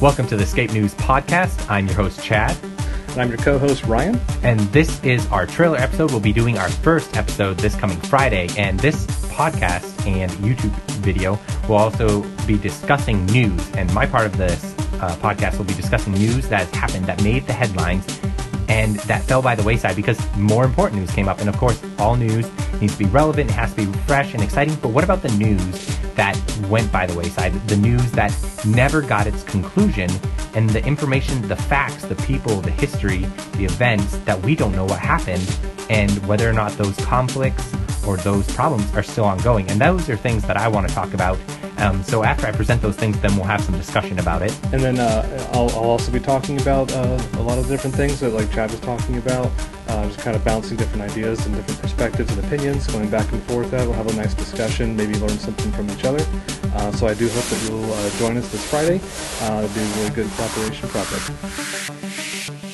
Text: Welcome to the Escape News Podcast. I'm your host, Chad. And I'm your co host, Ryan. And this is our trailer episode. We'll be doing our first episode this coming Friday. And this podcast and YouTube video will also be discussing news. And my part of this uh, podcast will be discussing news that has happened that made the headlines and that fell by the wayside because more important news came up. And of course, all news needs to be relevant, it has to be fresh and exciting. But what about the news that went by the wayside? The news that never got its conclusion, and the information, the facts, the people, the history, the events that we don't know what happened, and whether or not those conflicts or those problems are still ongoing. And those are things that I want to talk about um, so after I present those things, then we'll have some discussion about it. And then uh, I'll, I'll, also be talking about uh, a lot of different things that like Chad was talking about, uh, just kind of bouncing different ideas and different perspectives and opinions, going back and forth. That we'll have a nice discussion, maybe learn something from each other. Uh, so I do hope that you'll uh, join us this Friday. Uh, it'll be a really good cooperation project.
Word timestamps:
Welcome 0.00 0.26
to 0.28 0.36
the 0.38 0.44
Escape 0.44 0.72
News 0.72 0.94
Podcast. 0.94 1.70
I'm 1.70 1.86
your 1.86 1.94
host, 1.94 2.24
Chad. 2.24 2.56
And 3.08 3.20
I'm 3.20 3.28
your 3.28 3.36
co 3.36 3.58
host, 3.58 3.84
Ryan. 3.84 4.18
And 4.42 4.58
this 4.72 4.98
is 5.04 5.26
our 5.26 5.44
trailer 5.44 5.76
episode. 5.76 6.10
We'll 6.10 6.20
be 6.20 6.32
doing 6.32 6.56
our 6.56 6.70
first 6.70 7.18
episode 7.18 7.58
this 7.58 7.74
coming 7.74 7.98
Friday. 7.98 8.48
And 8.56 8.80
this 8.80 9.04
podcast 9.26 10.06
and 10.06 10.30
YouTube 10.32 10.72
video 11.02 11.38
will 11.68 11.76
also 11.76 12.22
be 12.46 12.56
discussing 12.56 13.26
news. 13.26 13.70
And 13.72 13.92
my 13.92 14.06
part 14.06 14.24
of 14.24 14.38
this 14.38 14.64
uh, 15.02 15.14
podcast 15.16 15.58
will 15.58 15.66
be 15.66 15.74
discussing 15.74 16.14
news 16.14 16.48
that 16.48 16.60
has 16.60 16.74
happened 16.74 17.04
that 17.04 17.22
made 17.22 17.46
the 17.46 17.52
headlines 17.52 18.06
and 18.70 18.94
that 19.00 19.24
fell 19.24 19.42
by 19.42 19.56
the 19.56 19.64
wayside 19.64 19.96
because 19.96 20.18
more 20.36 20.64
important 20.64 21.00
news 21.00 21.10
came 21.10 21.28
up. 21.28 21.40
And 21.40 21.48
of 21.48 21.56
course, 21.56 21.82
all 21.98 22.14
news 22.14 22.48
needs 22.80 22.92
to 22.92 22.98
be 23.00 23.10
relevant, 23.10 23.50
it 23.50 23.54
has 23.54 23.74
to 23.74 23.84
be 23.84 23.92
fresh 24.02 24.32
and 24.32 24.42
exciting. 24.44 24.76
But 24.76 24.90
what 24.90 25.02
about 25.02 25.22
the 25.22 25.32
news 25.32 25.98
that 26.14 26.40
went 26.68 26.90
by 26.92 27.06
the 27.06 27.18
wayside? 27.18 27.52
The 27.66 27.76
news 27.76 28.12
that 28.12 28.32
never 28.64 29.02
got 29.02 29.26
its 29.26 29.42
conclusion, 29.42 30.08
and 30.54 30.70
the 30.70 30.84
information, 30.86 31.46
the 31.48 31.56
facts, 31.56 32.04
the 32.04 32.14
people, 32.14 32.60
the 32.60 32.70
history, 32.70 33.26
the 33.54 33.64
events 33.64 34.16
that 34.18 34.40
we 34.40 34.54
don't 34.54 34.72
know 34.72 34.84
what 34.84 35.00
happened, 35.00 35.58
and 35.90 36.10
whether 36.28 36.48
or 36.48 36.52
not 36.52 36.70
those 36.72 36.96
conflicts 36.98 37.74
or 38.06 38.16
those 38.18 38.50
problems 38.54 38.92
are 38.94 39.02
still 39.02 39.24
ongoing. 39.24 39.68
And 39.70 39.80
those 39.80 40.08
are 40.08 40.16
things 40.16 40.42
that 40.46 40.56
I 40.56 40.68
want 40.68 40.88
to 40.88 40.94
talk 40.94 41.14
about 41.14 41.38
um, 41.80 42.02
so 42.02 42.22
after 42.22 42.46
I 42.46 42.52
present 42.52 42.82
those 42.82 42.96
things, 42.96 43.18
then 43.20 43.34
we'll 43.36 43.46
have 43.46 43.62
some 43.62 43.74
discussion 43.74 44.18
about 44.18 44.42
it. 44.42 44.54
And 44.72 44.82
then 44.82 45.00
uh, 45.00 45.48
I'll, 45.52 45.70
I'll, 45.70 45.90
also 45.90 46.12
be 46.12 46.20
talking 46.20 46.60
about 46.60 46.92
uh, 46.92 47.18
a 47.38 47.42
lot 47.42 47.56
of 47.58 47.68
different 47.68 47.96
things 47.96 48.20
that 48.20 48.34
like 48.34 48.52
Chad 48.52 48.70
was 48.70 48.80
talking 48.80 49.16
about, 49.16 49.50
uh, 49.88 50.06
just 50.06 50.18
kind 50.18 50.36
of 50.36 50.44
bouncing 50.44 50.76
different 50.76 51.10
ideas 51.10 51.46
and 51.46 51.54
different 51.54 51.80
perspectives 51.80 52.30
and 52.36 52.44
opinions, 52.44 52.86
going 52.86 53.08
back 53.08 53.32
and 53.32 53.42
forth. 53.44 53.70
That 53.70 53.86
we'll 53.86 53.94
have 53.94 54.08
a 54.08 54.14
nice 54.14 54.34
discussion, 54.34 54.94
maybe 54.94 55.14
learn 55.14 55.30
something 55.30 55.72
from 55.72 55.90
each 55.90 56.04
other. 56.04 56.22
Uh, 56.74 56.92
so 56.92 57.06
I 57.06 57.14
do 57.14 57.28
hope 57.28 57.44
that 57.44 57.70
you'll 57.70 57.90
uh, 57.92 58.10
join 58.18 58.36
us 58.36 58.52
this 58.52 58.62
Friday. 58.68 59.00
Uh, 59.40 59.62
it'll 59.64 59.74
be 59.74 59.80
a 59.80 59.84
really 59.96 60.10
good 60.10 60.30
cooperation 60.36 60.88
project. 60.90 62.69